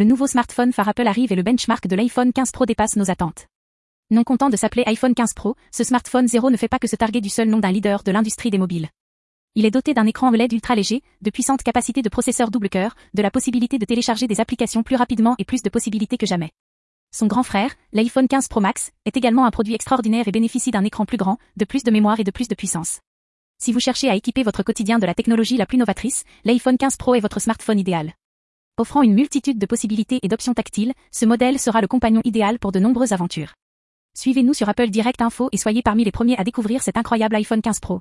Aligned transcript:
le 0.00 0.06
nouveau 0.06 0.26
smartphone 0.26 0.72
phare 0.72 0.88
Apple 0.88 1.06
arrive 1.06 1.30
et 1.30 1.36
le 1.36 1.42
benchmark 1.42 1.86
de 1.86 1.94
l'iPhone 1.94 2.32
15 2.32 2.52
Pro 2.52 2.64
dépasse 2.64 2.96
nos 2.96 3.10
attentes. 3.10 3.48
Non 4.10 4.24
content 4.24 4.48
de 4.48 4.56
s'appeler 4.56 4.82
iPhone 4.86 5.14
15 5.14 5.34
Pro, 5.34 5.56
ce 5.70 5.84
smartphone 5.84 6.26
zéro 6.26 6.48
ne 6.48 6.56
fait 6.56 6.68
pas 6.68 6.78
que 6.78 6.88
se 6.88 6.96
targuer 6.96 7.20
du 7.20 7.28
seul 7.28 7.50
nom 7.50 7.58
d'un 7.58 7.70
leader 7.70 8.02
de 8.02 8.10
l'industrie 8.10 8.48
des 8.48 8.56
mobiles. 8.56 8.88
Il 9.56 9.66
est 9.66 9.70
doté 9.70 9.92
d'un 9.92 10.06
écran 10.06 10.30
OLED 10.30 10.54
ultra 10.54 10.74
léger, 10.74 11.02
de 11.20 11.28
puissantes 11.28 11.62
capacités 11.62 12.00
de 12.00 12.08
processeur 12.08 12.50
double 12.50 12.70
cœur, 12.70 12.94
de 13.12 13.20
la 13.20 13.30
possibilité 13.30 13.76
de 13.76 13.84
télécharger 13.84 14.26
des 14.26 14.40
applications 14.40 14.82
plus 14.82 14.96
rapidement 14.96 15.34
et 15.36 15.44
plus 15.44 15.60
de 15.60 15.68
possibilités 15.68 16.16
que 16.16 16.24
jamais. 16.24 16.52
Son 17.14 17.26
grand 17.26 17.42
frère, 17.42 17.74
l'iPhone 17.92 18.26
15 18.26 18.48
Pro 18.48 18.60
Max, 18.60 18.92
est 19.04 19.18
également 19.18 19.44
un 19.44 19.50
produit 19.50 19.74
extraordinaire 19.74 20.28
et 20.28 20.32
bénéficie 20.32 20.70
d'un 20.70 20.84
écran 20.84 21.04
plus 21.04 21.18
grand, 21.18 21.36
de 21.58 21.66
plus 21.66 21.82
de 21.82 21.90
mémoire 21.90 22.20
et 22.20 22.24
de 22.24 22.30
plus 22.30 22.48
de 22.48 22.54
puissance. 22.54 23.00
Si 23.58 23.70
vous 23.70 23.80
cherchez 23.80 24.08
à 24.08 24.16
équiper 24.16 24.44
votre 24.44 24.62
quotidien 24.62 24.98
de 24.98 25.04
la 25.04 25.12
technologie 25.12 25.58
la 25.58 25.66
plus 25.66 25.76
novatrice, 25.76 26.24
l'iPhone 26.46 26.78
15 26.78 26.96
Pro 26.96 27.16
est 27.16 27.20
votre 27.20 27.38
smartphone 27.38 27.78
idéal. 27.78 28.14
Offrant 28.80 29.02
une 29.02 29.12
multitude 29.12 29.58
de 29.58 29.66
possibilités 29.66 30.20
et 30.22 30.28
d'options 30.28 30.54
tactiles, 30.54 30.94
ce 31.12 31.26
modèle 31.26 31.58
sera 31.58 31.82
le 31.82 31.86
compagnon 31.86 32.22
idéal 32.24 32.58
pour 32.58 32.72
de 32.72 32.78
nombreuses 32.78 33.12
aventures. 33.12 33.52
Suivez-nous 34.16 34.54
sur 34.54 34.70
Apple 34.70 34.88
Direct 34.88 35.20
Info 35.20 35.50
et 35.52 35.58
soyez 35.58 35.82
parmi 35.82 36.02
les 36.02 36.10
premiers 36.10 36.38
à 36.38 36.44
découvrir 36.44 36.82
cet 36.82 36.96
incroyable 36.96 37.36
iPhone 37.36 37.60
15 37.60 37.78
Pro. 37.80 38.00